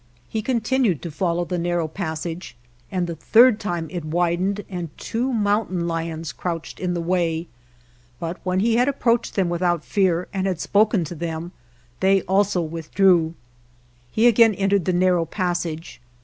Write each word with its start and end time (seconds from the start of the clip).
He 0.27 0.41
continued 0.41 1.03
to 1.03 1.11
follow 1.11 1.45
the 1.45 1.59
nar 1.59 1.77
row 1.77 1.87
passage, 1.87 2.57
and 2.91 3.05
the 3.05 3.13
third 3.15 3.59
time 3.59 3.87
it 3.91 4.03
widened 4.03 4.65
and 4.67 4.89
two 4.97 5.31
mountain 5.31 5.87
lions 5.87 6.31
crouched 6.31 6.79
in 6.79 6.95
the 6.95 6.99
way, 7.01 7.43
209 8.17 8.19
GERONIMO 8.19 8.19
but 8.19 8.39
when 8.43 8.59
he 8.61 8.77
had 8.77 8.87
approached 8.87 9.35
them 9.35 9.47
without 9.47 9.85
fear 9.85 10.27
and 10.33 10.47
had 10.47 10.59
spoken 10.59 11.03
to 11.03 11.13
them 11.13 11.51
they 11.99 12.23
also 12.23 12.63
with 12.63 12.91
drew. 12.95 13.35
He 14.11 14.25
again 14.25 14.55
entered 14.55 14.85
the 14.85 14.91
narrow 14.93 15.25
pas 15.25 15.59
sage. 15.59 16.01